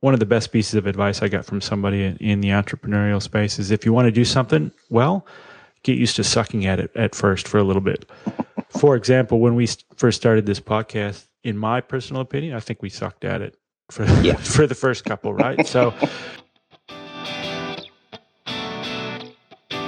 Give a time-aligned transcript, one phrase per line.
[0.00, 3.58] one of the best pieces of advice I got from somebody in, the entrepreneurial space
[3.58, 5.26] is if you want to do something well,
[5.82, 8.10] get used to sucking at it at first for a little bit.
[8.70, 12.88] for example, when we first started this podcast, in my personal opinion, I think we
[12.88, 13.56] sucked at it
[13.90, 14.36] for yeah.
[14.36, 15.66] for the first couple, right?
[15.66, 15.94] So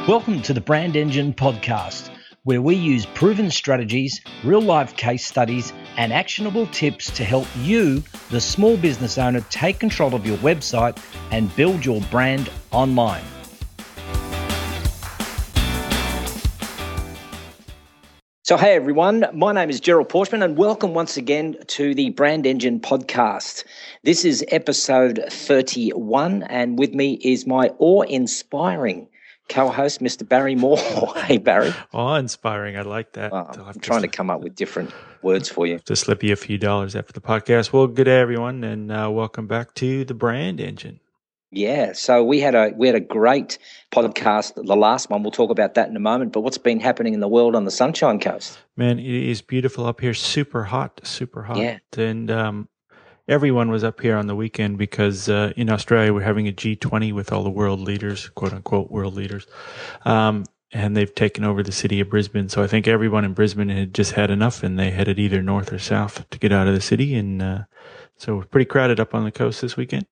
[0.09, 2.11] Welcome to the Brand Engine podcast,
[2.45, 8.03] where we use proven strategies, real life case studies, and actionable tips to help you,
[8.31, 10.99] the small business owner, take control of your website
[11.31, 13.23] and build your brand online.
[18.43, 22.45] So, hey everyone, my name is Gerald Porchman, and welcome once again to the Brand
[22.45, 23.63] Engine podcast.
[24.03, 29.07] This is episode 31, and with me is my awe inspiring
[29.49, 30.29] co-host, Mr.
[30.29, 30.79] Barry Moore.
[31.25, 31.73] hey, Barry.
[31.93, 32.77] Oh, inspiring.
[32.77, 33.33] I like that.
[33.33, 34.93] I'm trying to come up with different
[35.23, 35.79] words for you.
[35.81, 37.73] To slip you a few dollars after the podcast.
[37.73, 41.01] Well, good day, everyone, and uh, welcome back to the Brand Engine.
[41.55, 43.59] Yeah, so we had a we had a great
[43.93, 44.55] podcast.
[44.55, 46.33] The last one, we'll talk about that in a moment.
[46.33, 48.59] But what's been happening in the world on the Sunshine Coast?
[48.75, 50.15] Man, it is beautiful up here.
[50.15, 51.59] Super hot, super hot.
[51.59, 51.79] Yeah.
[51.95, 52.69] And um,
[53.29, 57.13] everyone was up here on the weekend because uh, in Australia we're having a G20
[57.13, 59.47] with all the world leaders, quote unquote world leaders,
[60.05, 62.49] um, and they've taken over the city of Brisbane.
[62.49, 65.73] So I think everyone in Brisbane had just had enough, and they headed either north
[65.73, 67.15] or south to get out of the city.
[67.15, 67.59] And uh,
[68.17, 70.07] so we're pretty crowded up on the coast this weekend.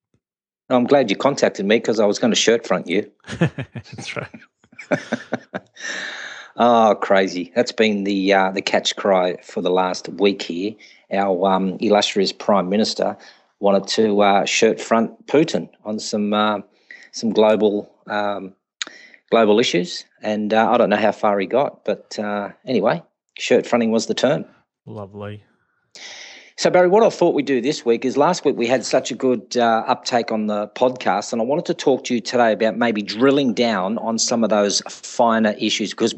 [0.69, 3.11] I'm glad you contacted me because I was going to shirt front you.
[3.39, 4.29] That's right.
[6.57, 7.51] oh, crazy!
[7.57, 10.77] That's been the uh, the catch cry for the last week here
[11.13, 13.17] our um, illustrious Prime Minister
[13.61, 16.61] wanted to uh, shirt front Putin on some uh,
[17.13, 18.55] some global um,
[19.31, 23.03] global issues, and uh, I don't know how far he got, but uh, anyway,
[23.39, 24.45] shirt fronting was the term.
[24.87, 25.45] Lovely.
[26.57, 29.11] So Barry, what I thought we'd do this week is last week we had such
[29.11, 32.53] a good uh, uptake on the podcast, and I wanted to talk to you today
[32.53, 36.15] about maybe drilling down on some of those finer issues because,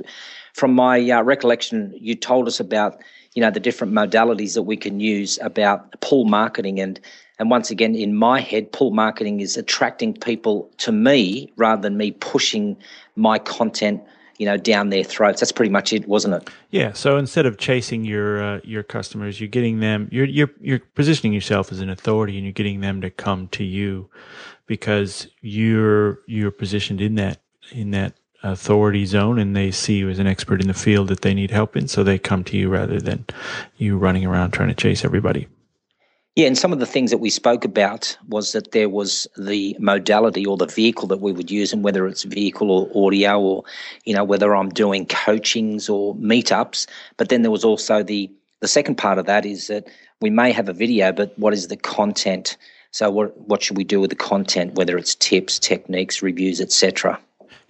[0.54, 3.00] from my uh, recollection, you told us about
[3.34, 6.80] you know the different modalities that we can use about pull marketing.
[6.80, 7.00] And
[7.38, 11.96] and once again in my head pull marketing is attracting people to me rather than
[11.96, 12.76] me pushing
[13.16, 14.02] my content
[14.38, 15.40] you know down their throats.
[15.40, 16.50] That's pretty much it wasn't it?
[16.70, 16.92] Yeah.
[16.92, 21.32] So instead of chasing your uh, your customers you're getting them you're you're you're positioning
[21.32, 24.10] yourself as an authority and you're getting them to come to you
[24.66, 30.18] because you're you're positioned in that in that authority zone and they see you as
[30.18, 31.88] an expert in the field that they need help in.
[31.88, 33.24] So they come to you rather than
[33.76, 35.48] you running around trying to chase everybody.
[36.34, 39.76] Yeah, and some of the things that we spoke about was that there was the
[39.78, 43.64] modality or the vehicle that we would use, and whether it's vehicle or audio, or
[44.06, 46.86] you know whether I'm doing coachings or meetups.
[47.18, 49.88] But then there was also the the second part of that is that
[50.22, 52.56] we may have a video, but what is the content?
[52.92, 54.74] So what what should we do with the content?
[54.74, 57.20] Whether it's tips, techniques, reviews, etc.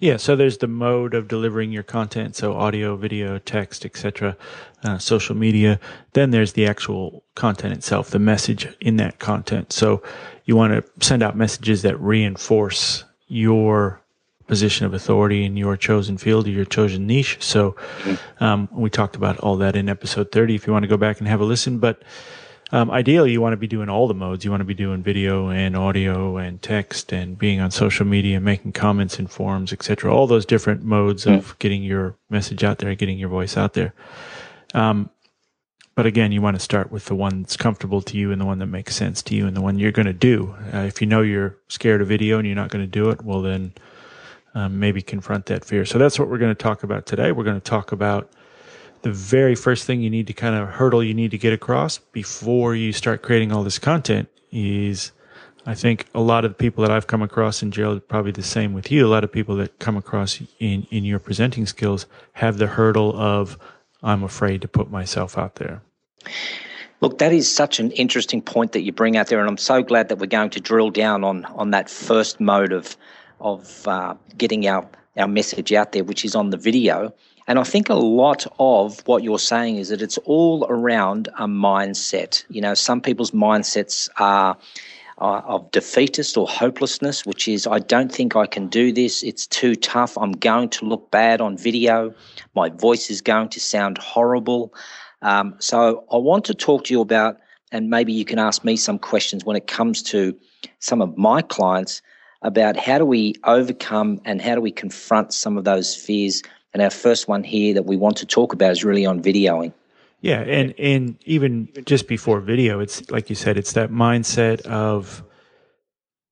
[0.03, 4.35] Yeah, so there's the mode of delivering your content, so audio, video, text, etc.,
[4.83, 5.79] uh, social media.
[6.11, 9.71] Then there's the actual content itself, the message in that content.
[9.71, 10.03] So
[10.43, 14.01] you want to send out messages that reinforce your
[14.45, 17.37] position of authority in your chosen field or your chosen niche.
[17.39, 17.77] So
[18.41, 21.19] um, we talked about all that in episode 30 if you want to go back
[21.19, 21.79] and have a listen.
[21.79, 22.03] But
[22.71, 24.43] um, ideally, you want to be doing all the modes.
[24.43, 28.39] You want to be doing video and audio and text and being on social media,
[28.39, 30.13] making comments in forums, etc.
[30.13, 31.37] All those different modes mm.
[31.37, 33.93] of getting your message out there, getting your voice out there.
[34.73, 35.09] Um,
[35.95, 38.45] but again, you want to start with the one that's comfortable to you and the
[38.45, 40.55] one that makes sense to you and the one you're going to do.
[40.73, 43.21] Uh, if you know you're scared of video and you're not going to do it,
[43.21, 43.73] well, then
[44.55, 45.85] um, maybe confront that fear.
[45.85, 47.31] So that's what we're going to talk about today.
[47.31, 48.31] We're going to talk about
[49.03, 51.97] the very first thing you need to kind of hurdle you need to get across
[51.97, 55.11] before you start creating all this content is
[55.65, 58.43] I think a lot of the people that I've come across in jail, probably the
[58.43, 59.05] same with you.
[59.05, 63.17] A lot of people that come across in, in your presenting skills have the hurdle
[63.17, 63.57] of,
[64.01, 65.81] I'm afraid to put myself out there.
[66.99, 69.83] Look, that is such an interesting point that you bring out there, and I'm so
[69.83, 72.95] glad that we're going to drill down on on that first mode of
[73.41, 77.13] of uh, getting our our message out there, which is on the video.
[77.47, 81.45] And I think a lot of what you're saying is that it's all around a
[81.45, 82.45] mindset.
[82.49, 84.57] You know, some people's mindsets are
[85.17, 89.23] of defeatist or hopelessness, which is, I don't think I can do this.
[89.23, 90.17] It's too tough.
[90.17, 92.13] I'm going to look bad on video.
[92.55, 94.73] My voice is going to sound horrible.
[95.21, 97.37] Um, so I want to talk to you about,
[97.71, 100.37] and maybe you can ask me some questions when it comes to
[100.79, 102.01] some of my clients
[102.41, 106.41] about how do we overcome and how do we confront some of those fears
[106.73, 109.73] and our first one here that we want to talk about is really on videoing.
[110.21, 115.23] Yeah, and and even just before video, it's like you said, it's that mindset of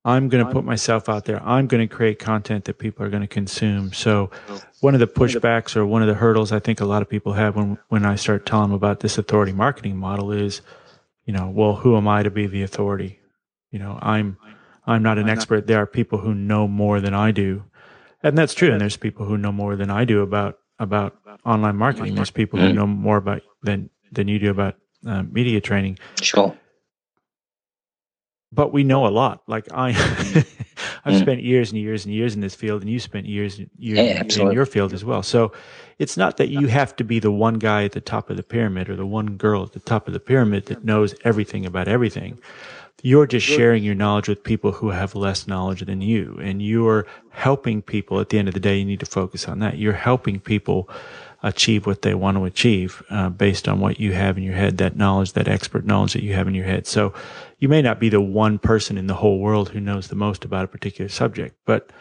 [0.04, 1.44] I'm going to put myself out there.
[1.44, 3.94] I'm going to create content that people are going to consume.
[3.94, 4.32] So,
[4.80, 7.34] one of the pushbacks or one of the hurdles I think a lot of people
[7.34, 10.62] have when when I start telling them about this authority marketing model is,
[11.26, 13.20] you know, well, who am I to be the authority?
[13.72, 14.38] You know, I'm
[14.88, 15.68] I'm not an expert.
[15.68, 17.64] There are people who know more than I do,
[18.24, 18.72] and that's true.
[18.72, 22.16] And there's people who know more than I do about about online marketing.
[22.16, 24.76] There's people who know more about than than you do about
[25.06, 26.00] uh, media training.
[26.22, 26.56] Sure
[28.52, 29.42] but we know a lot.
[29.48, 29.90] Like I,
[31.06, 31.20] I've mm.
[31.20, 33.98] spent years and years and years in this field, and you spent years and years
[33.98, 35.24] yeah, in your field as well.
[35.24, 35.54] So
[36.00, 38.44] it's not that you have to be the one guy at the top of the
[38.44, 41.88] pyramid or the one girl at the top of the pyramid that knows everything about
[41.88, 42.40] everything.
[43.04, 47.06] You're just sharing your knowledge with people who have less knowledge than you, and you're
[47.32, 48.20] helping people.
[48.20, 49.78] At the end of the day, you need to focus on that.
[49.78, 50.90] You're helping people
[51.44, 54.78] achieve what they want to achieve uh, based on what you have in your head,
[54.78, 56.86] that knowledge, that expert knowledge that you have in your head.
[56.86, 57.14] So
[57.58, 60.46] you may not be the one person in the whole world who knows the most
[60.46, 61.92] about a particular subject, but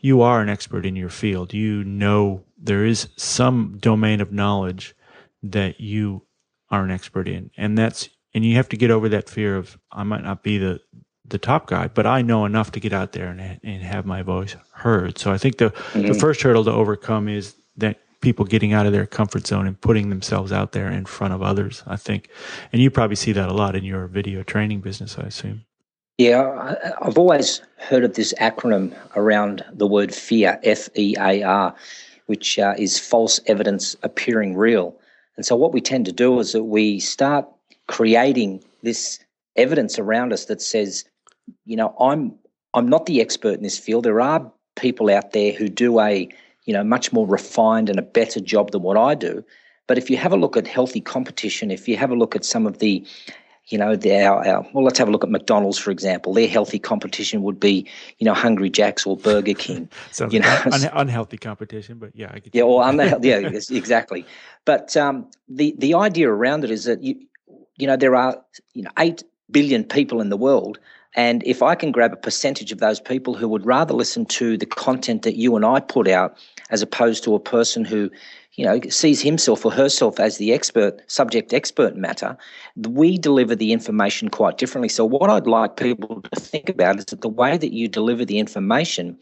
[0.00, 1.54] you are an expert in your field.
[1.54, 4.94] You know there is some domain of knowledge
[5.42, 6.22] that you
[6.70, 7.50] are an expert in.
[7.56, 10.58] And that's, and you have to get over that fear of, I might not be
[10.58, 10.80] the,
[11.26, 14.22] the top guy, but I know enough to get out there and, and have my
[14.22, 15.18] voice heard.
[15.18, 16.08] So I think the, mm-hmm.
[16.08, 19.80] the first hurdle to overcome is that people getting out of their comfort zone and
[19.80, 22.28] putting themselves out there in front of others, I think.
[22.72, 25.64] And you probably see that a lot in your video training business, I assume.
[26.18, 31.74] Yeah, I've always heard of this acronym around the word FEAR, F E A R,
[32.26, 34.94] which uh, is false evidence appearing real.
[35.38, 37.48] And so, what we tend to do is that we start
[37.90, 39.18] creating this
[39.56, 41.04] evidence around us that says,
[41.66, 42.34] you know, I'm
[42.72, 44.04] I'm not the expert in this field.
[44.04, 46.28] There are people out there who do a
[46.70, 49.44] you know, much more refined and a better job than what I do.
[49.88, 52.44] But if you have a look at healthy competition, if you have a look at
[52.44, 53.04] some of the,
[53.66, 56.32] you know, the, our, our, well, let's have a look at McDonald's, for example.
[56.32, 57.88] Their healthy competition would be,
[58.18, 59.88] you know, Hungry Jack's or Burger King.
[60.12, 64.24] Sounds you know, un- unhealthy competition, but yeah, I get yeah, or unhealthy, yeah, exactly.
[64.64, 67.16] But um, the the idea around it is that you,
[67.80, 68.42] you know, there are
[68.74, 70.78] you know eight billion people in the world,
[71.16, 74.56] and if I can grab a percentage of those people who would rather listen to
[74.56, 76.36] the content that you and I put out
[76.70, 78.10] as opposed to a person who
[78.54, 82.36] you know sees himself or herself as the expert subject expert matter
[82.76, 84.88] we deliver the information quite differently.
[84.88, 88.24] So what i'd like people to think about is that the way that you deliver
[88.24, 89.18] the information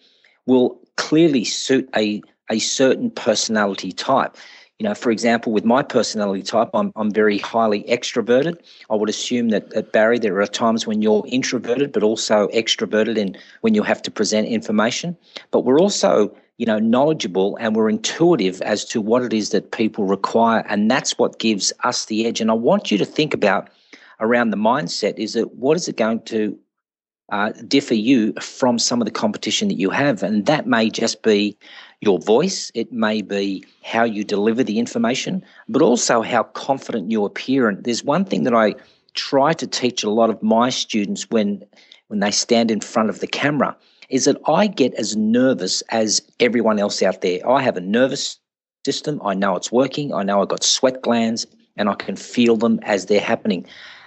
[0.46, 4.37] will clearly suit a a certain personality type
[4.78, 8.60] you know, for example, with my personality type, I'm, I'm very highly extroverted.
[8.90, 13.20] I would assume that at Barry, there are times when you're introverted, but also extroverted
[13.20, 15.16] and when you have to present information.
[15.50, 19.70] But we're also you know, knowledgeable and we're intuitive as to what it is that
[19.70, 20.64] people require.
[20.69, 22.40] And that's what gives us the edge.
[22.40, 23.70] And I want you to think about
[24.20, 26.58] around the mindset is that what is it going to
[27.30, 30.22] uh, differ you from some of the competition that you have?
[30.22, 31.56] And that may just be
[32.00, 37.25] your voice, it may be how you deliver the information, but also how confident you
[37.25, 37.69] appear.
[37.69, 38.75] And there's one thing that I
[39.14, 41.64] try to teach a lot of my students when
[42.06, 43.76] when they stand in front of the camera
[44.08, 47.46] is that I get as nervous as everyone else out there.
[47.48, 48.38] I have a nervous
[48.86, 49.20] system.
[49.22, 50.14] I know it's working.
[50.14, 51.46] I know I've got sweat glands
[51.76, 53.66] and I can feel them as they're happening.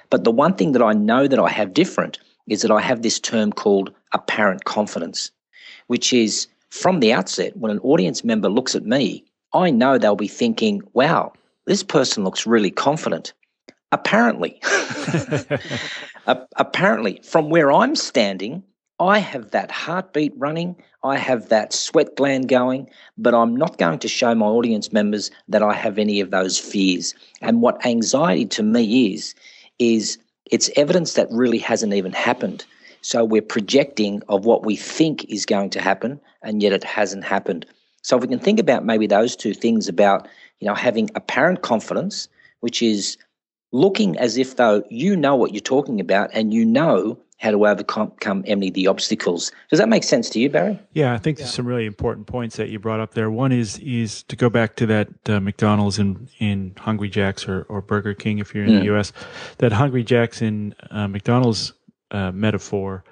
[0.09, 2.17] But the one thing that I know that I have different
[2.47, 5.31] is that I have this term called apparent confidence,
[5.87, 10.15] which is from the outset, when an audience member looks at me, I know they'll
[10.15, 11.33] be thinking, wow,
[11.65, 13.33] this person looks really confident.
[13.91, 14.61] Apparently,
[16.55, 18.63] apparently, from where I'm standing,
[19.01, 23.99] I have that heartbeat running, I have that sweat gland going, but I'm not going
[23.99, 27.13] to show my audience members that I have any of those fears.
[27.41, 29.35] And what anxiety to me is,
[29.79, 30.19] is
[30.51, 32.65] it's evidence that really hasn't even happened.
[33.01, 37.23] So we're projecting of what we think is going to happen, and yet it hasn't
[37.23, 37.65] happened.
[38.03, 40.27] So if we can think about maybe those two things about,
[40.59, 42.27] you know, having apparent confidence,
[42.59, 43.17] which is
[43.71, 47.65] looking as if though you know what you're talking about and you know how to
[47.65, 49.51] overcome any of the obstacles.
[49.69, 50.79] Does that make sense to you, Barry?
[50.93, 51.45] Yeah, I think yeah.
[51.45, 53.31] there's some really important points that you brought up there.
[53.31, 57.63] One is is to go back to that uh, McDonald's in in Hungry Jack's or,
[57.63, 58.79] or Burger King if you're in mm.
[58.79, 59.11] the U.S.
[59.57, 61.73] That Hungry Jack's in uh, McDonald's
[62.11, 63.03] uh, metaphor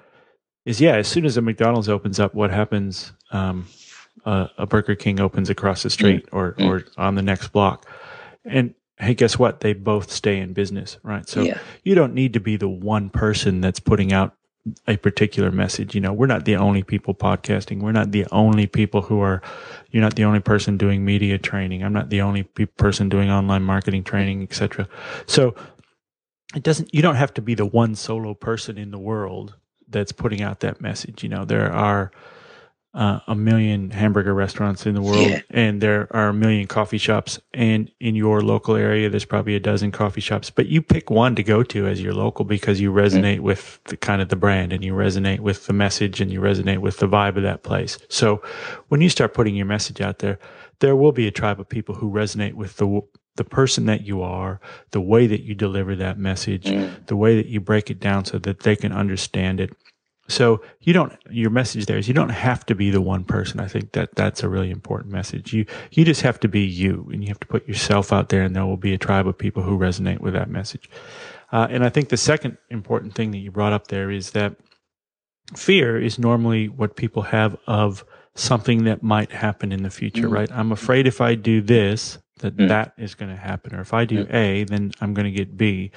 [0.64, 0.94] is yeah.
[0.94, 3.12] As soon as a McDonald's opens up, what happens?
[3.32, 3.66] Um,
[4.24, 6.34] a Burger King opens across the street mm.
[6.34, 6.68] or mm.
[6.68, 7.84] or on the next block,
[8.44, 9.60] and hey, guess what?
[9.60, 11.28] They both stay in business, right?
[11.28, 11.58] So yeah.
[11.82, 14.34] you don't need to be the one person that's putting out
[14.86, 15.94] a particular message.
[15.94, 17.80] You know, we're not the only people podcasting.
[17.80, 19.40] We're not the only people who are,
[19.90, 21.82] you're not the only person doing media training.
[21.82, 24.86] I'm not the only pe- person doing online marketing training, etc.
[25.26, 25.54] So
[26.54, 29.54] it doesn't, you don't have to be the one solo person in the world
[29.88, 31.22] that's putting out that message.
[31.22, 32.10] You know, there are
[32.92, 35.42] uh, a million hamburger restaurants in the world, yeah.
[35.50, 37.38] and there are a million coffee shops.
[37.54, 40.50] And in your local area, there's probably a dozen coffee shops.
[40.50, 43.44] But you pick one to go to as your local because you resonate mm-hmm.
[43.44, 46.78] with the kind of the brand, and you resonate with the message, and you resonate
[46.78, 47.98] with the vibe of that place.
[48.08, 48.42] So
[48.88, 50.38] when you start putting your message out there,
[50.80, 53.02] there will be a tribe of people who resonate with the
[53.36, 57.06] the person that you are, the way that you deliver that message, mm.
[57.06, 59.74] the way that you break it down so that they can understand it
[60.30, 63.60] so you don't, your message there is you don't have to be the one person.
[63.60, 65.52] I think that that's a really important message.
[65.52, 68.42] You, you just have to be you and you have to put yourself out there
[68.42, 70.88] and there will be a tribe of people who resonate with that message.
[71.52, 74.56] Uh, and I think the second important thing that you brought up there is that
[75.56, 80.34] fear is normally what people have of something that might happen in the future, mm-hmm.
[80.34, 80.52] right?
[80.52, 82.68] I'm afraid if I do this, that mm.
[82.68, 83.74] that is going to happen.
[83.74, 84.34] Or if I do mm.
[84.34, 85.90] A, then I'm going to get B.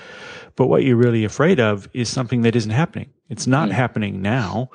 [0.55, 3.09] But what you're really afraid of is something that isn't happening.
[3.29, 3.73] It's not mm.
[3.73, 4.69] happening now.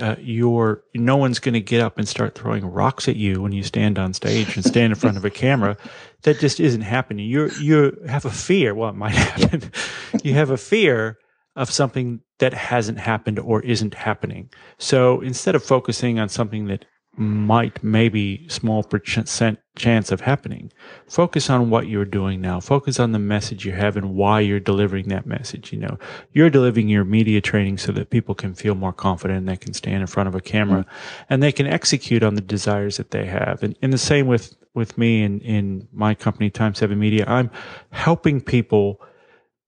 [0.00, 3.52] Uh, you're no one's going to get up and start throwing rocks at you when
[3.52, 5.76] you stand on stage and stand in front of a camera.
[6.22, 7.26] That just isn't happening.
[7.26, 8.76] You you have a fear.
[8.76, 9.72] Well, it might happen.
[10.22, 11.18] you have a fear
[11.56, 14.50] of something that hasn't happened or isn't happening.
[14.78, 16.84] So instead of focusing on something that
[17.16, 20.72] might maybe small percent chance of happening.
[21.06, 22.58] Focus on what you're doing now.
[22.58, 25.72] Focus on the message you have and why you're delivering that message.
[25.72, 25.98] You know,
[26.32, 29.74] you're delivering your media training so that people can feel more confident and they can
[29.74, 31.24] stand in front of a camera mm-hmm.
[31.28, 33.62] and they can execute on the desires that they have.
[33.62, 37.50] And in the same with, with me and in my company, Time Seven Media, I'm
[37.90, 39.00] helping people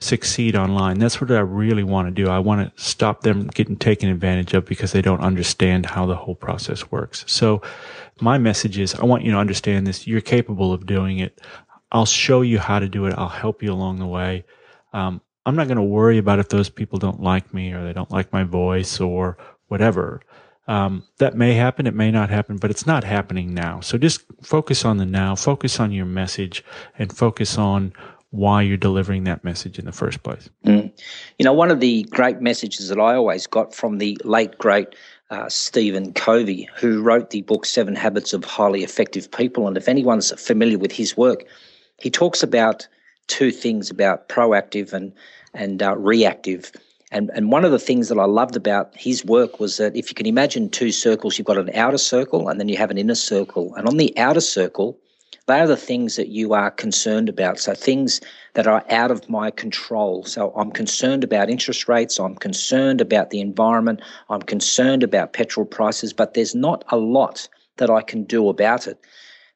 [0.04, 0.99] succeed online.
[0.99, 2.30] That's what I really want to do.
[2.30, 6.16] I want to stop them getting taken advantage of because they don't understand how the
[6.16, 7.25] whole process works.
[7.26, 7.62] So
[8.20, 10.06] my message is I want you to understand this.
[10.06, 11.40] You're capable of doing it.
[11.90, 13.14] I'll show you how to do it.
[13.16, 14.44] I'll help you along the way.
[14.92, 17.92] Um, I'm not going to worry about if those people don't like me or they
[17.92, 19.37] don't like my voice or
[19.68, 20.20] whatever.
[20.66, 21.87] Um, that may happen.
[21.87, 23.80] It may not happen, but it's not happening now.
[23.80, 26.64] So just focus on the now, focus on your message
[26.99, 27.92] and focus on
[28.35, 30.50] why you're delivering that message in the first place.
[30.67, 30.91] Mm.
[31.38, 34.88] You know, one of the great messages that I always got from the late, great
[35.31, 39.69] uh, Stephen Covey, who wrote the book Seven Habits of Highly Effective People.
[39.69, 41.45] And if anyone's familiar with his work,
[41.99, 42.88] he talks about
[43.29, 45.12] two things about proactive and,
[45.55, 46.73] and uh, reactive.
[47.12, 50.11] And, and one of the things that I loved about his work was that if
[50.11, 52.99] you can imagine two circles, you've got an outer circle and then you have an
[52.99, 53.73] inner circle.
[53.76, 54.99] And on the outer circle,
[55.47, 57.59] they are the things that you are concerned about.
[57.59, 58.21] So things
[58.55, 60.25] that are out of my control.
[60.25, 62.19] So I'm concerned about interest rates.
[62.19, 64.00] I'm concerned about the environment.
[64.29, 68.87] I'm concerned about petrol prices, but there's not a lot that I can do about
[68.87, 68.99] it.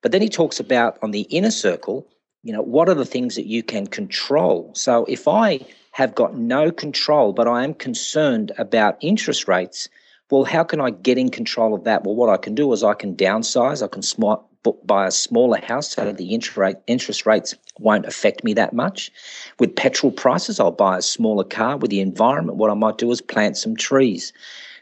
[0.02, 2.06] But then he talks about on the inner circle,
[2.42, 4.72] you know, what are the things that you can control?
[4.74, 5.60] So if I
[5.92, 9.88] have got no control, but I am concerned about interest rates,
[10.30, 12.04] well, how can I get in control of that?
[12.04, 14.42] Well, what I can do is I can downsize, I can smart,
[14.84, 19.10] buy a smaller house so the interest rates won't affect me that much.
[19.58, 21.76] With petrol prices, I'll buy a smaller car.
[21.76, 24.32] With the environment, what I might do is plant some trees.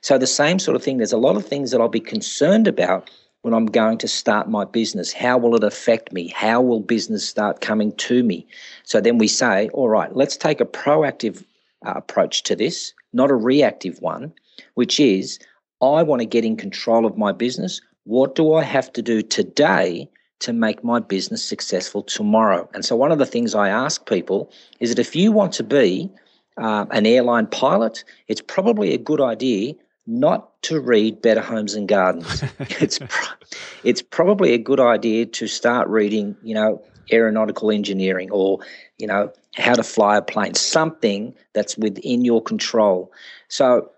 [0.00, 0.98] So the same sort of thing.
[0.98, 3.10] There's a lot of things that I'll be concerned about
[3.42, 5.12] when I'm going to start my business.
[5.12, 6.28] How will it affect me?
[6.28, 8.46] How will business start coming to me?
[8.84, 11.44] So then we say, all right, let's take a proactive
[11.86, 14.32] uh, approach to this, not a reactive one,
[14.74, 15.38] which is
[15.82, 17.80] I want to get in control of my business.
[18.06, 20.08] What do I have to do today
[20.38, 22.70] to make my business successful tomorrow?
[22.72, 24.48] And so, one of the things I ask people
[24.78, 26.08] is that if you want to be
[26.56, 29.74] uh, an airline pilot, it's probably a good idea
[30.06, 32.44] not to read Better Homes and Gardens.
[32.80, 33.34] it's pro-
[33.82, 38.60] it's probably a good idea to start reading, you know, aeronautical engineering or
[38.98, 43.10] you know how to fly a plane, something that's within your control.
[43.48, 43.90] So,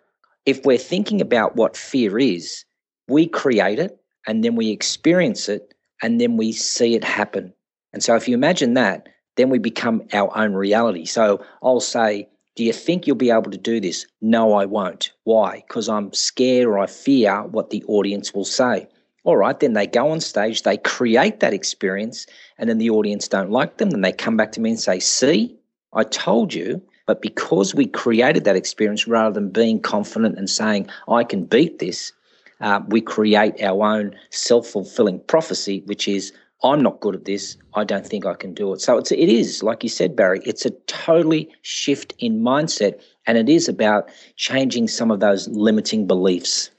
[0.47, 2.65] if we're thinking about what fear is,
[3.09, 7.53] we create it and then we experience it and then we see it happen.
[7.93, 11.05] And so if you imagine that, then we become our own reality.
[11.05, 14.07] So I'll say, Do you think you'll be able to do this?
[14.21, 15.13] No, I won't.
[15.25, 15.65] Why?
[15.67, 18.89] Because I'm scared or I fear what the audience will say.
[19.25, 23.29] All right, then they go on stage, they create that experience, and then the audience
[23.29, 23.91] don't like them.
[23.91, 25.57] Then they come back to me and say, See,
[25.93, 26.83] I told you.
[27.07, 31.79] But because we created that experience rather than being confident and saying, I can beat
[31.79, 32.13] this,
[32.61, 36.33] uh, we create our own self fulfilling prophecy, which is,
[36.65, 37.57] I'm not good at this.
[37.75, 38.81] I don't think I can do it.
[38.81, 43.01] So it's, it is, like you said, Barry, it's a totally shift in mindset.
[43.27, 46.71] And it is about changing some of those limiting beliefs.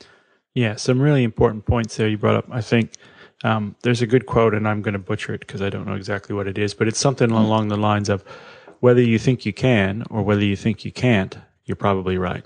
[0.54, 2.46] Yeah, some really important points there you brought up.
[2.52, 2.94] I think
[3.44, 5.94] um, there's a good quote, and I'm going to butcher it because I don't know
[5.94, 8.24] exactly what it is, but it's something along the lines of
[8.80, 12.44] whether you think you can or whether you think you can't, you're probably right.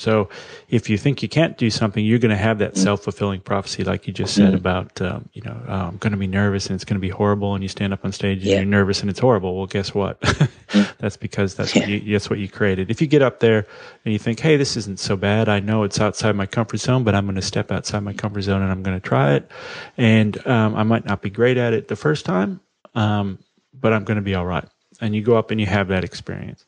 [0.00, 0.30] So
[0.70, 3.84] if you think you can't do something, you're going to have that self fulfilling prophecy,
[3.84, 4.56] like you just said Mm-hmm.
[4.56, 7.10] about, um, you know, oh, I'm going to be nervous and it's going to be
[7.10, 7.54] horrible.
[7.54, 8.56] And you stand up on stage and Yeah.
[8.56, 8.60] Mm.
[8.60, 9.56] you're nervous and it's horrible.
[9.56, 10.18] Well, guess what?
[10.98, 12.90] that's because that's what you, that's what you created.
[12.90, 13.66] If you get up there
[14.04, 15.48] and you think, hey, this isn't so bad.
[15.50, 18.42] I know it's outside my comfort zone, but I'm going to step outside my comfort
[18.42, 19.50] zone and I'm going to try it.
[19.98, 22.60] And um, I might not be great at it the first time,
[22.94, 23.38] um,
[23.78, 24.64] but I'm going to be all right.
[25.02, 26.64] And you go up and you have that experience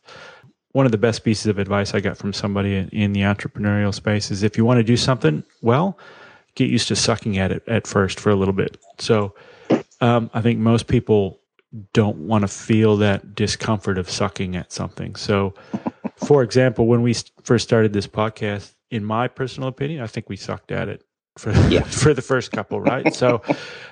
[0.72, 3.94] one of the best pieces of advice I got from somebody in, in the entrepreneurial
[3.94, 5.98] space is if you want to do something well,
[6.54, 8.76] get used to sucking at it at first for a little bit.
[8.98, 9.34] So
[10.00, 11.40] um, I think most people
[11.94, 15.14] don't want to feel that discomfort of sucking at something.
[15.16, 15.54] So,
[16.16, 20.36] for example, when we first started this podcast, in my personal opinion, I think we
[20.36, 21.02] sucked at it
[21.38, 21.82] for Yeah.
[22.04, 23.14] for the first couple, right?
[23.14, 23.40] so,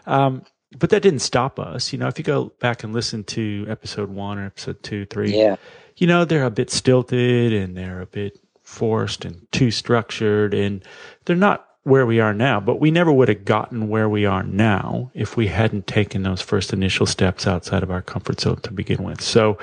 [0.06, 0.42] um,
[0.78, 1.92] but that didn't stop us.
[1.92, 5.36] You know, if you go back and listen to episode one or episode two, three,
[5.36, 5.56] Yeah.
[5.96, 10.84] You know, they're a bit stilted and they're a bit forced and too structured and
[11.24, 14.42] they're not where we are now, but we never would have gotten where we are
[14.42, 18.72] now if we hadn't taken those first initial steps outside of our comfort zone to
[18.72, 19.20] begin with.
[19.20, 19.58] So,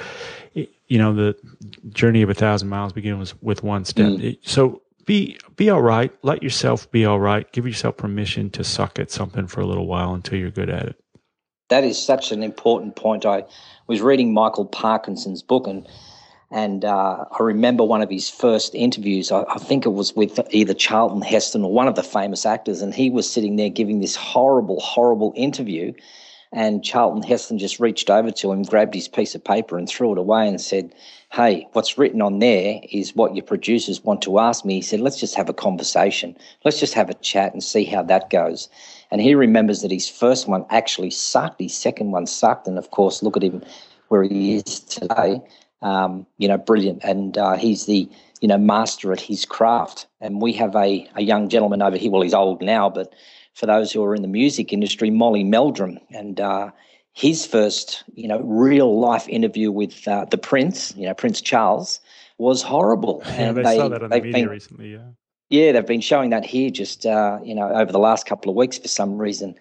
[0.53, 1.36] you know, the
[1.89, 4.07] journey of a thousand miles begins with one step.
[4.13, 4.24] Mm.
[4.24, 6.12] It- so be, be all right.
[6.24, 7.50] Let yourself be all right.
[7.53, 10.86] Give yourself permission to suck at something for a little while until you're good at
[10.88, 10.96] it.
[11.69, 13.25] That is such an important point.
[13.25, 13.43] I
[13.88, 15.88] was reading Michael Parkinson's book, and
[16.50, 19.32] and uh, I remember one of his first interviews.
[19.32, 22.82] I, I think it was with either Charlton Heston or one of the famous actors,
[22.82, 25.94] and he was sitting there giving this horrible, horrible interview.
[26.54, 30.13] And Charlton Heston just reached over to him, grabbed his piece of paper, and threw
[30.13, 30.96] it away, and said,
[31.34, 35.01] "Hey, what's written on there is what your producers want to ask me." He said,
[35.01, 36.38] "Let's just have a conversation.
[36.63, 38.70] Let's just have a chat and see how that goes."
[39.12, 42.92] And he remembers that his first one actually sucked, his second one sucked, and of
[42.92, 43.62] course, look at him
[44.08, 45.42] where he is today.
[45.81, 48.10] Um, you know, brilliant, and uh, he's the
[48.41, 50.07] you know master at his craft.
[50.22, 52.12] And we have a a young gentleman over here.
[52.12, 53.13] Well, he's old now, but
[53.53, 56.71] for those who are in the music industry, Molly Meldrum, and uh,
[57.13, 61.99] his first you know real life interview with uh, the Prince, you know Prince Charles,
[62.38, 63.21] was horrible.
[63.28, 64.93] Yeah, and they, saw that on the they've media been- recently.
[64.93, 65.10] Yeah.
[65.49, 68.56] yeah, they've been showing that here just uh, you know over the last couple of
[68.56, 69.56] weeks for some reason,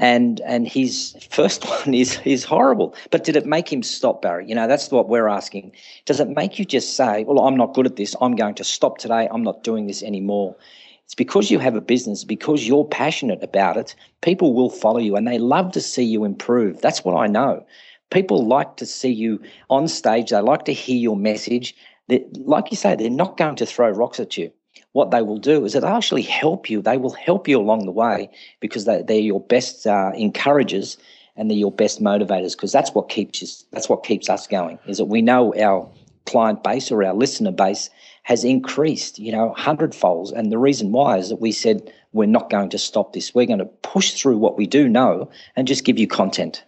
[0.00, 2.94] and and his first one is is horrible.
[3.10, 4.48] But did it make him stop, Barry?
[4.48, 5.72] You know, that's what we're asking.
[6.06, 8.16] Does it make you just say, "Well, I'm not good at this.
[8.20, 9.28] I'm going to stop today.
[9.30, 10.56] I'm not doing this anymore."
[11.04, 13.96] It's because you have a business, because you're passionate about it.
[14.22, 16.80] People will follow you, and they love to see you improve.
[16.80, 17.64] That's what I know.
[18.10, 20.30] People like to see you on stage.
[20.30, 21.74] They like to hear your message.
[22.06, 24.52] They, like you say, they're not going to throw rocks at you
[24.92, 26.82] what they will do is that they'll actually help you.
[26.82, 30.96] They will help you along the way because they, they're your best uh, encouragers
[31.36, 34.78] and they're your best motivators because that's what keeps us, that's what keeps us going
[34.86, 35.88] is that we know our
[36.26, 37.88] client base or our listener base
[38.24, 40.32] has increased, you know, hundredfolds.
[40.32, 43.34] And the reason why is that we said we're not going to stop this.
[43.34, 46.64] We're going to push through what we do know and just give you content.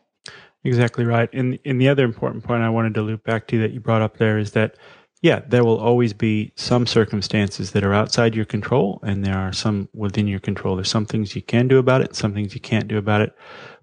[0.65, 1.29] Exactly right.
[1.33, 4.03] And and the other important point I wanted to loop back to that you brought
[4.03, 4.77] up there is that
[5.23, 9.53] yeah, there will always be some circumstances that are outside your control and there are
[9.53, 10.75] some within your control.
[10.77, 13.35] There's some things you can do about it, some things you can't do about it.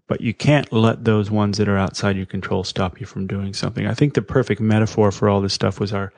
[0.08, 3.54] But you can't let those ones that are outside your control stop you from doing
[3.54, 3.86] something.
[3.86, 6.12] I think the perfect metaphor for all this stuff was our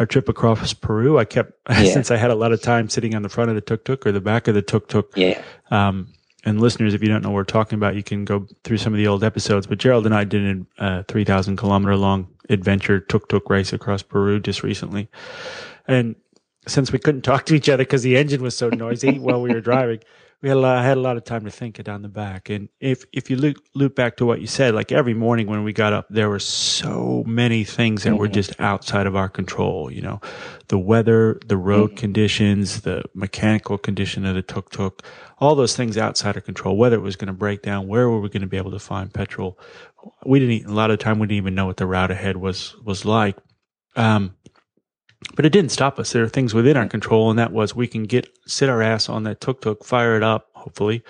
[0.00, 1.18] our trip across Peru.
[1.18, 1.84] I kept Yeah.
[1.92, 4.06] since I had a lot of time sitting on the front of the tuk tuk
[4.06, 5.40] or the back of the tuk tuk Yeah.
[5.70, 6.08] um,
[6.44, 8.92] and listeners, if you don't know what we're talking about, you can go through some
[8.92, 9.66] of the old episodes.
[9.66, 14.40] But Gerald and I did a 3,000 kilometer long adventure tuk tuk race across Peru
[14.40, 15.08] just recently.
[15.86, 16.16] And
[16.66, 19.52] since we couldn't talk to each other because the engine was so noisy while we
[19.52, 20.00] were driving,
[20.44, 22.50] we had a lot, had a lot of time to think it down the back.
[22.50, 25.64] And if, if you loop, loop back to what you said, like every morning when
[25.64, 29.90] we got up, there were so many things that were just outside of our control.
[29.90, 30.20] You know,
[30.68, 31.98] the weather, the road mm-hmm.
[31.98, 35.02] conditions, the mechanical condition of the tuk tuk,
[35.38, 38.20] all those things outside of control, whether it was going to break down, where were
[38.20, 39.58] we going to be able to find petrol?
[40.24, 42.36] We didn't, a lot of the time we didn't even know what the route ahead
[42.36, 43.36] was, was like.
[43.96, 44.34] Um,
[45.36, 46.12] but it didn't stop us.
[46.12, 49.08] There are things within our control, and that was we can get sit our ass
[49.08, 51.02] on that tuk tuk, fire it up, hopefully,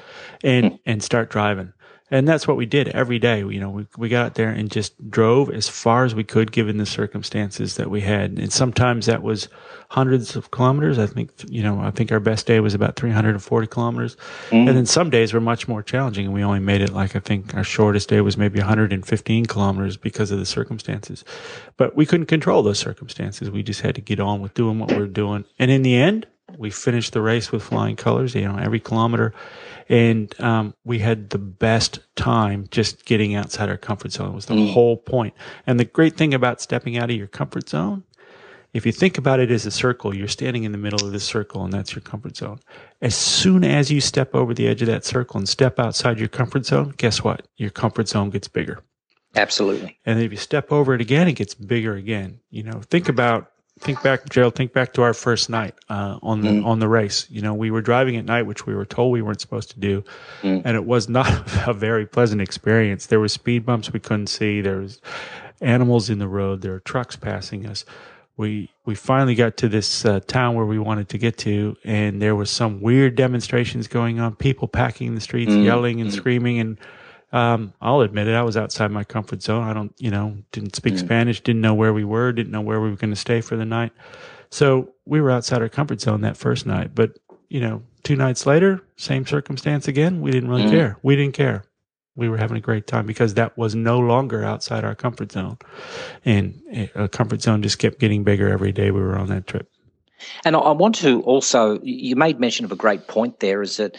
[0.42, 1.72] and and start driving.
[2.10, 3.38] And that's what we did every day.
[3.38, 6.52] You know, we we got out there and just drove as far as we could,
[6.52, 8.38] given the circumstances that we had.
[8.38, 9.48] And sometimes that was
[9.88, 10.98] hundreds of kilometers.
[10.98, 14.16] I think you know, I think our best day was about 340 kilometers.
[14.50, 14.68] Mm.
[14.68, 17.20] And then some days were much more challenging, and we only made it like I
[17.20, 21.24] think our shortest day was maybe 115 kilometers because of the circumstances.
[21.78, 23.50] But we couldn't control those circumstances.
[23.50, 25.46] We just had to get on with doing what we were doing.
[25.58, 26.26] And in the end,
[26.57, 29.35] we finished the race with flying colors, you know, every kilometer.
[29.88, 34.66] And um, we had the best time just getting outside our comfort zone was the
[34.72, 35.35] whole point.
[35.66, 38.04] And the great thing about stepping out of your comfort zone
[38.74, 41.20] if you think about it as a circle, you're standing in the middle of the
[41.20, 42.59] circle and that's your comfort zone.
[43.00, 46.28] As soon as you step over the edge of that circle and step outside your
[46.28, 47.46] comfort zone, guess what?
[47.57, 48.83] Your comfort zone gets bigger.
[49.37, 49.98] Absolutely.
[50.04, 52.40] And if you step over it again, it gets bigger again.
[52.50, 54.54] You know, think about think back, Gerald.
[54.54, 56.64] Think back to our first night uh, on the mm.
[56.64, 57.26] on the race.
[57.30, 59.80] You know, we were driving at night, which we were told we weren't supposed to
[59.80, 60.04] do,
[60.42, 60.62] mm.
[60.64, 61.28] and it was not
[61.66, 63.06] a very pleasant experience.
[63.06, 64.60] There were speed bumps we couldn't see.
[64.60, 65.00] There was
[65.60, 66.62] animals in the road.
[66.62, 67.84] There were trucks passing us
[68.37, 72.20] we we finally got to this uh, town where we wanted to get to, and
[72.20, 74.34] there was some weird demonstrations going on.
[74.37, 75.62] People packing the streets, mm-hmm.
[75.62, 76.14] yelling and mm.
[76.14, 76.78] screaming, and
[77.35, 79.64] um, I'll admit it, I was outside my comfort zone.
[79.64, 81.07] I don't, you know, didn't speak mm-hmm.
[81.07, 83.57] Spanish, didn't know where we were, didn't know where we were going to stay for
[83.57, 83.92] the night.
[84.51, 86.94] So we were outside our comfort zone that first night.
[86.94, 87.18] But
[87.49, 90.20] you know, two nights later, same circumstance again.
[90.20, 90.73] We didn't really mm-hmm.
[90.73, 90.99] care.
[91.03, 91.64] We didn't care
[92.16, 95.59] we were having a great time because that was no longer outside our comfort zone.
[96.25, 96.61] And
[96.94, 99.68] a comfort zone just kept getting bigger every day we were on that trip.
[100.44, 103.97] And I want to also, you made mention of a great point there is that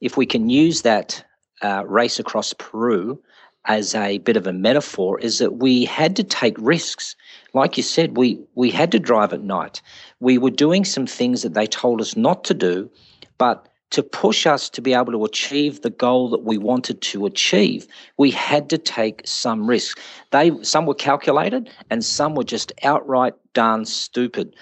[0.00, 1.24] if we can use that
[1.62, 3.20] uh, race across Peru
[3.64, 7.14] as a bit of a metaphor, is that we had to take risks.
[7.52, 9.82] Like you said, we, we had to drive at night.
[10.20, 12.90] We were doing some things that they told us not to do,
[13.36, 17.26] but to push us to be able to achieve the goal that we wanted to
[17.26, 17.86] achieve,
[18.18, 20.00] we had to take some risks.
[20.30, 24.54] They some were calculated and some were just outright darn stupid.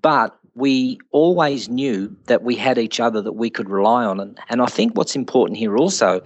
[0.00, 4.20] But we always knew that we had each other that we could rely on.
[4.20, 6.22] And, and I think what's important here also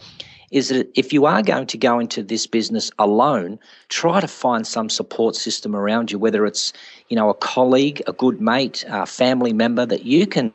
[0.50, 3.58] is that if you are going to go into this business alone,
[3.88, 6.72] try to find some support system around you, whether it's,
[7.08, 10.52] you know, a colleague, a good mate, a family member that you can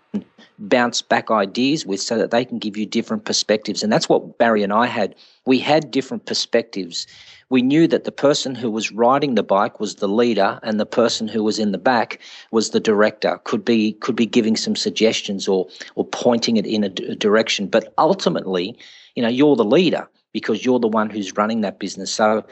[0.59, 3.83] bounce back ideas with so that they can give you different perspectives.
[3.83, 5.15] And that's what Barry and I had.
[5.45, 7.07] We had different perspectives.
[7.51, 10.85] We knew that the person who was riding the bike was the leader and the
[10.85, 12.17] person who was in the back
[12.49, 16.85] was the director, could be could be giving some suggestions or or pointing it in
[16.85, 17.67] a, d- a direction.
[17.67, 18.77] But ultimately,
[19.15, 22.09] you know, you're the leader because you're the one who's running that business.
[22.09, 22.45] So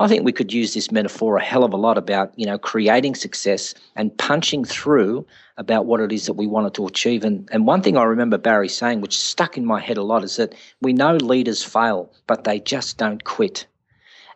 [0.00, 2.58] I think we could use this metaphor a hell of a lot about, you know,
[2.58, 5.24] creating success and punching through
[5.58, 7.22] about what it is that we wanted to achieve.
[7.22, 10.24] And, and one thing I remember Barry saying, which stuck in my head a lot,
[10.24, 13.66] is that we know leaders fail, but they just don't quit.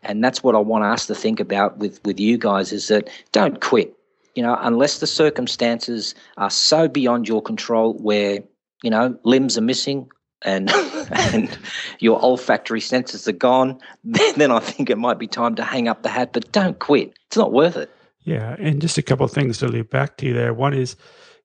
[0.05, 3.09] And that's what I want us to think about with, with you guys is that
[3.33, 3.95] don't quit.
[4.35, 8.41] You know, unless the circumstances are so beyond your control where,
[8.83, 10.09] you know, limbs are missing,
[10.45, 10.71] and
[11.11, 11.59] and
[12.01, 16.03] your olfactory senses are gone, then, I think it might be time to hang up
[16.03, 16.33] the hat.
[16.33, 17.91] But don't quit; it's not worth it.
[18.25, 20.55] Yeah, and just a couple of things to leave back to you there.
[20.55, 20.97] One is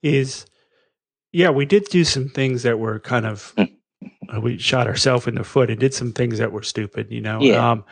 [0.02, 0.46] is
[1.32, 3.64] yeah, we did do some things that were kind of hmm.
[4.36, 7.22] uh, we shot ourselves in the foot and did some things that were stupid, you
[7.22, 7.42] know.
[7.42, 7.72] Yeah.
[7.72, 7.86] Um,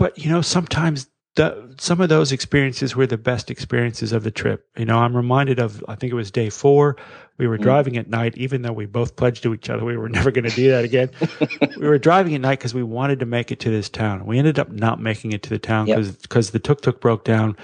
[0.00, 4.30] but you know, sometimes the, some of those experiences were the best experiences of the
[4.30, 4.66] trip.
[4.78, 6.96] You know, I'm reminded of, I think it was day four.
[7.36, 7.62] We were mm.
[7.62, 10.48] driving at night, even though we both pledged to each other we were never going
[10.48, 11.10] to do that again.
[11.76, 14.24] we were driving at night because we wanted to make it to this town.
[14.24, 16.22] We ended up not making it to the town because yep.
[16.22, 17.58] because the tuk tuk broke down.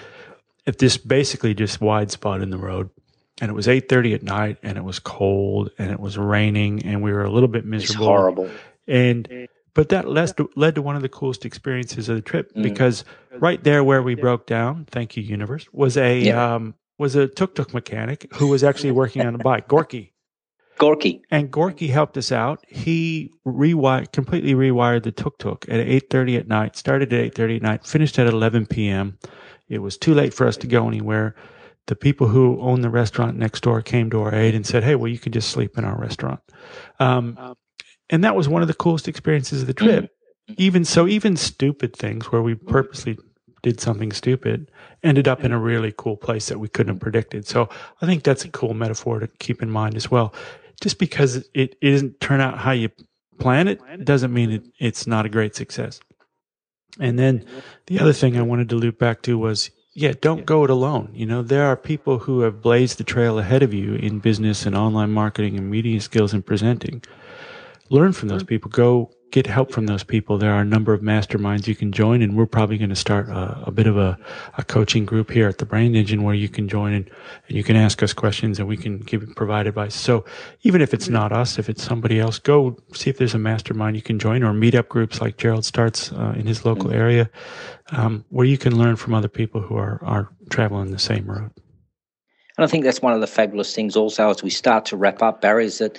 [0.66, 2.90] If this basically just wide spot in the road,
[3.40, 7.02] and it was 8:30 at night, and it was cold, and it was raining, and
[7.02, 8.04] we were a little bit miserable.
[8.04, 8.50] It's horrible.
[8.88, 12.50] And but that led to, led to one of the coolest experiences of the trip
[12.54, 12.62] mm.
[12.62, 13.04] because
[13.38, 16.54] right there where we broke down, thank you universe, was a yeah.
[16.54, 20.14] um, was a tuk tuk mechanic who was actually working on a bike, Gorky.
[20.78, 21.22] Gorky.
[21.30, 22.64] And Gorky helped us out.
[22.66, 26.76] He rewired completely rewired the tuk tuk at 8:30 at night.
[26.76, 29.18] Started at 8:30 at night, finished at 11 p.m.
[29.68, 31.34] It was too late for us to go anywhere.
[31.86, 34.94] The people who own the restaurant next door came to our aid and said, "Hey,
[34.94, 36.40] well, you can just sleep in our restaurant."
[36.98, 37.56] Um, um
[38.10, 40.04] and that was one of the coolest experiences of the trip.
[40.04, 40.54] Mm-hmm.
[40.58, 43.18] Even so, even stupid things where we purposely
[43.62, 44.70] did something stupid
[45.02, 47.46] ended up in a really cool place that we couldn't have predicted.
[47.48, 47.68] So
[48.00, 50.32] I think that's a cool metaphor to keep in mind as well.
[50.80, 52.90] Just because it, it doesn't turn out how you
[53.38, 56.00] plan it doesn't mean it, it's not a great success.
[57.00, 57.44] And then
[57.86, 61.10] the other thing I wanted to loop back to was yeah, don't go it alone.
[61.14, 64.66] You know, there are people who have blazed the trail ahead of you in business
[64.66, 67.02] and online marketing and media skills and presenting
[67.90, 68.70] learn from those people.
[68.70, 70.38] Go get help from those people.
[70.38, 73.28] There are a number of masterminds you can join, and we're probably going to start
[73.28, 74.16] a, a bit of a,
[74.56, 77.10] a, coaching group here at the Brand Engine where you can join and,
[77.48, 79.94] and you can ask us questions and we can give provide advice.
[79.94, 80.24] So
[80.62, 83.96] even if it's not us, if it's somebody else, go see if there's a mastermind
[83.96, 86.98] you can join or meetup groups like Gerald starts uh, in his local mm-hmm.
[86.98, 87.30] area,
[87.90, 91.50] um, where you can learn from other people who are are traveling the same road.
[92.56, 95.20] And I think that's one of the fabulous things also as we start to wrap
[95.20, 95.98] up, Barry, is that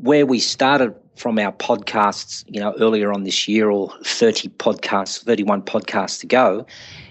[0.00, 5.22] where we started from our podcasts, you know, earlier on this year or 30 podcasts,
[5.24, 6.66] 31 podcasts to go,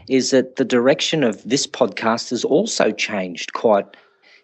[0.07, 3.85] is that the direction of this podcast has also changed quite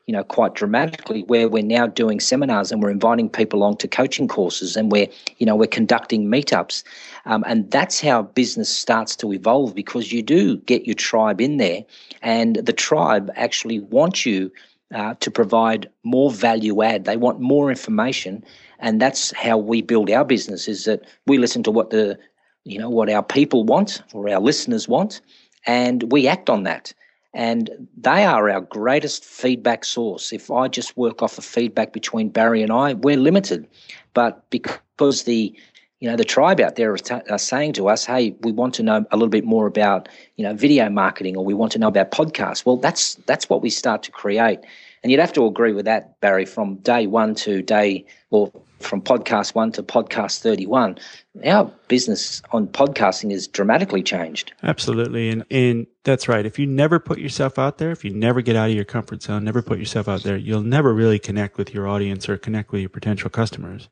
[0.07, 3.87] you know quite dramatically where we're now doing seminars and we're inviting people along to
[3.87, 6.83] coaching courses and we're you know we're conducting meetups.
[7.25, 11.57] Um, and that's how business starts to evolve because you do get your tribe in
[11.57, 11.85] there
[12.23, 14.51] and the tribe actually wants you
[14.93, 18.43] uh, to provide more value add they want more information
[18.79, 22.17] and that's how we build our business is that we listen to what the
[22.63, 25.21] you know what our people want or our listeners want
[25.65, 26.93] and we act on that.
[27.33, 30.33] And they are our greatest feedback source.
[30.33, 33.67] If I just work off of feedback between Barry and I, we're limited.
[34.13, 35.55] But because the
[36.01, 36.93] you know the tribe out there
[37.29, 40.43] are, saying to us, "Hey, we want to know a little bit more about you
[40.43, 43.69] know video marketing, or we want to know about podcasts." Well, that's that's what we
[43.69, 44.59] start to create,
[45.03, 49.01] and you'd have to agree with that, Barry, from day one to day or from
[49.01, 50.97] podcast one to podcast 31,
[51.45, 54.53] our business on podcasting has dramatically changed.
[54.63, 55.29] Absolutely.
[55.29, 56.45] And, and that's right.
[56.45, 59.21] If you never put yourself out there, if you never get out of your comfort
[59.21, 62.71] zone, never put yourself out there, you'll never really connect with your audience or connect
[62.71, 63.87] with your potential customers.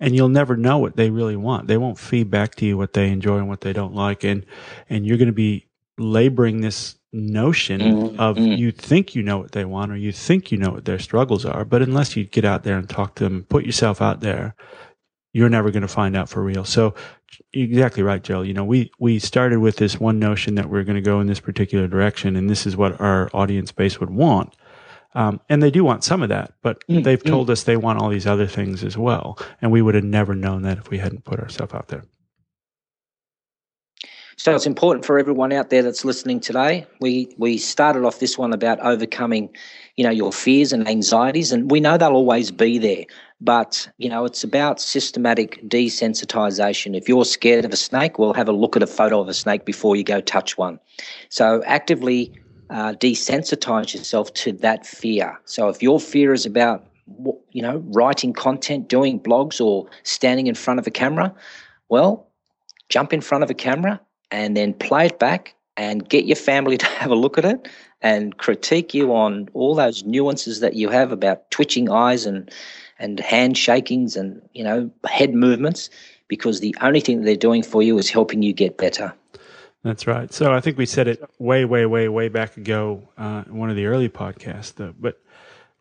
[0.00, 1.66] And you'll never know what they really want.
[1.66, 4.24] They won't feed back to you what they enjoy and what they don't like.
[4.24, 4.46] And,
[4.88, 5.66] and you're going to be
[5.98, 8.20] laboring this notion mm-hmm.
[8.20, 8.52] of mm-hmm.
[8.52, 11.44] you think you know what they want or you think you know what their struggles
[11.44, 14.54] are, but unless you get out there and talk to them, put yourself out there,
[15.32, 16.64] you're never going to find out for real.
[16.64, 16.94] So
[17.52, 18.42] exactly right, Joe.
[18.42, 21.26] You know, we, we started with this one notion that we're going to go in
[21.26, 24.54] this particular direction and this is what our audience base would want.
[25.14, 27.02] Um, and they do want some of that, but mm-hmm.
[27.02, 29.38] they've told us they want all these other things as well.
[29.60, 32.04] And we would have never known that if we hadn't put ourselves out there.
[34.40, 36.86] So it's important for everyone out there that's listening today.
[36.98, 39.50] We we started off this one about overcoming,
[39.96, 43.04] you know, your fears and anxieties, and we know they'll always be there.
[43.42, 46.96] But you know, it's about systematic desensitization.
[46.96, 49.34] If you're scared of a snake, well, have a look at a photo of a
[49.34, 50.80] snake before you go touch one.
[51.28, 52.32] So actively
[52.70, 55.38] uh, desensitize yourself to that fear.
[55.44, 56.86] So if your fear is about
[57.50, 61.34] you know writing content, doing blogs, or standing in front of a camera,
[61.88, 62.26] well,
[62.88, 66.76] jump in front of a camera and then play it back and get your family
[66.84, 67.68] to have a look at it
[68.02, 72.50] and critique you on all those nuances that you have about twitching eyes and
[72.98, 75.90] and hand shakings and you know head movements
[76.28, 79.12] because the only thing that they're doing for you is helping you get better
[79.82, 83.44] that's right so i think we said it way way way way back ago uh,
[83.46, 85.20] in one of the early podcasts though, but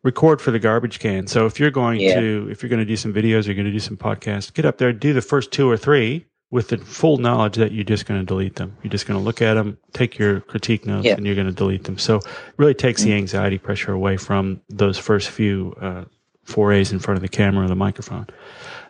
[0.04, 2.20] record for the garbage can so if you're going yeah.
[2.20, 4.66] to if you're going to do some videos you're going to do some podcasts get
[4.66, 8.06] up there do the first two or three with the full knowledge that you're just
[8.06, 8.76] going to delete them.
[8.82, 11.14] You're just going to look at them, take your critique notes, yeah.
[11.14, 11.98] and you're going to delete them.
[11.98, 12.26] So it
[12.58, 13.12] really takes mm-hmm.
[13.12, 16.06] the anxiety pressure away from those first few uh,
[16.46, 18.28] forays in front of the camera or the microphone.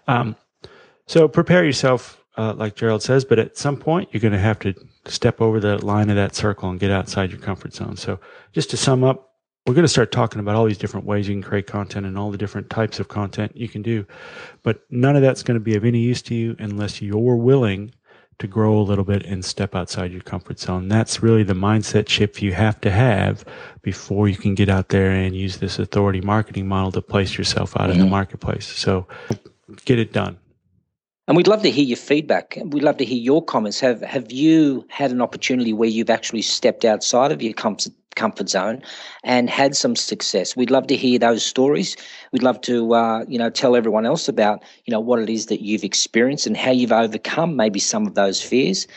[0.08, 0.36] Um,
[1.06, 4.60] so prepare yourself, uh, like Gerald says, but at some point you're going to have
[4.60, 4.74] to
[5.10, 7.98] step over the line of that circle and get outside your comfort zone.
[7.98, 8.20] So
[8.54, 9.30] just to sum up,
[9.66, 12.18] we're going to start talking about all these different ways you can create content and
[12.18, 14.06] all the different types of content you can do.
[14.64, 17.94] But none of that's going to be of any use to you unless you're willing
[18.40, 20.88] to grow a little bit and step outside your comfort zone.
[20.88, 23.44] That's really the mindset shift you have to have
[23.82, 27.76] before you can get out there and use this authority marketing model to place yourself
[27.76, 27.92] out mm-hmm.
[27.92, 28.12] in the mm-hmm.
[28.12, 28.66] marketplace.
[28.66, 29.08] So
[29.86, 30.40] get it done.
[31.30, 32.58] And we'd love to hear your feedback.
[32.66, 33.80] We'd love to hear your comments.
[33.82, 38.50] Have have you had an opportunity where you've actually stepped outside of your comfort comfort
[38.50, 38.82] zone
[39.24, 40.58] and had some success?
[40.58, 41.96] We'd love to hear those stories.
[42.32, 45.46] We'd love to uh, you know tell everyone else about you know what it is
[45.46, 48.88] that you've experienced and how you've overcome maybe some of those fears.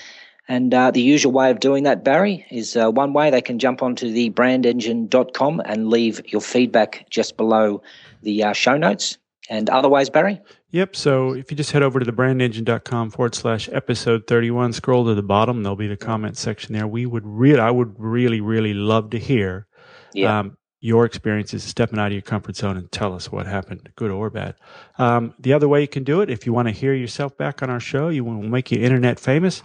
[0.49, 3.59] And uh, the usual way of doing that, Barry, is uh, one way they can
[3.59, 7.83] jump onto the brandengine.com and leave your feedback just below
[8.23, 9.19] the uh, show notes.
[9.51, 10.41] And otherwise, Barry?
[10.73, 10.97] Yep.
[10.97, 15.15] So if you just head over to the brandengine.com forward slash episode 31, scroll to
[15.15, 16.87] the bottom, there'll be the comment section there.
[16.87, 19.67] We would really, I would really, really love to hear
[20.15, 20.41] yeah.
[20.41, 24.11] um, your experiences stepping out of your comfort zone and tell us what happened, good
[24.11, 24.57] or bad.
[24.99, 27.63] Um, the other way you can do it, if you want to hear yourself back
[27.63, 29.63] on our show, you will make you internet famous,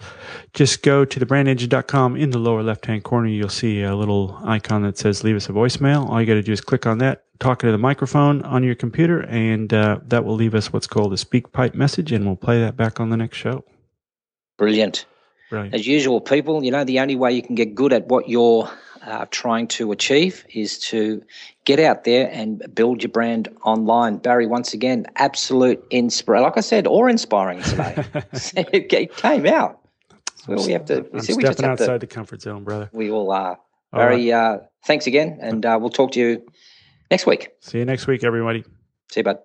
[0.53, 2.15] just go to the brandengine.com.
[2.17, 5.49] In the lower left hand corner, you'll see a little icon that says leave us
[5.49, 6.07] a voicemail.
[6.07, 8.75] All you got to do is click on that, talking to the microphone on your
[8.75, 12.61] computer, and uh, that will leave us what's called a SpeakPipe message, and we'll play
[12.61, 13.65] that back on the next show.
[14.59, 15.07] Brilliant.
[15.49, 15.73] Brilliant.
[15.73, 18.69] As usual, people, you know, the only way you can get good at what you're
[19.07, 21.23] uh, trying to achieve is to
[21.65, 24.17] get out there and build your brand online.
[24.17, 26.43] Barry, once again, absolute inspiration.
[26.43, 28.03] Like I said, or inspiring today.
[28.33, 29.79] it came out.
[30.47, 31.05] Well, we have to.
[31.13, 32.89] I'm see, stepping outside to, the comfort zone, brother.
[32.93, 33.59] We all are.
[33.91, 34.55] Barry, right.
[34.55, 36.45] uh, thanks again, and uh, we'll talk to you
[37.09, 37.49] next week.
[37.61, 38.63] See you next week, everybody.
[39.09, 39.39] See you, bud.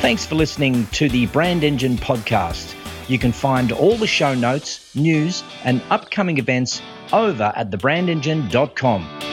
[0.00, 2.74] Thanks for listening to the Brand Engine podcast.
[3.10, 6.80] You can find all the show notes, news, and upcoming events
[7.12, 9.29] over at thebrandengine.com.